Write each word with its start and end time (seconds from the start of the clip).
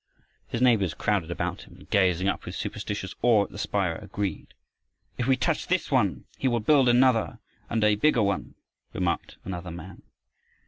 His 0.47 0.63
neighbors 0.63 0.95
crowding 0.95 1.29
about 1.29 1.61
him 1.67 1.75
and 1.77 1.89
gazing 1.91 2.27
up 2.27 2.43
with 2.43 2.55
superstitious 2.55 3.13
awe 3.21 3.43
at 3.43 3.51
the 3.51 3.59
spire, 3.59 3.93
agreed. 3.97 4.55
"If 5.19 5.27
we 5.27 5.37
touch 5.37 5.67
this 5.67 5.91
one 5.91 6.23
he 6.39 6.47
will 6.47 6.59
build 6.59 6.89
another 6.89 7.37
and 7.69 7.83
a 7.83 7.93
bigger 7.93 8.23
one," 8.23 8.55
remarked 8.95 9.37
another 9.45 9.69
man. 9.69 10.01